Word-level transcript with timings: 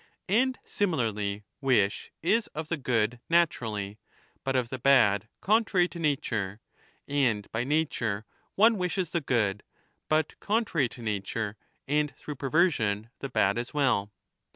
And 0.29 0.57
similarly 0.65 1.43
wish 1.61 2.11
is 2.23 2.47
of 2.55 2.69
the 2.69 2.77
good 2.77 3.19
naturally, 3.29 3.99
but 4.43 4.55
of 4.55 4.69
the 4.69 4.79
bad 4.79 5.27
contrary 5.41 5.87
to 5.89 5.99
nature, 5.99 6.59
and 7.07 7.47
by 7.51 7.63
nature 7.63 8.25
30 8.53 8.53
one 8.55 8.77
wishes 8.79 9.11
the 9.11 9.21
good, 9.21 9.61
but 10.09 10.39
contrary 10.39 10.89
to 10.89 11.03
nature 11.03 11.55
and 11.87 12.15
through 12.17 12.37
perversion^ 12.37 13.09
the 13.19 13.29
bad 13.29 13.59
as 13.59 13.75
well. 13.75 14.11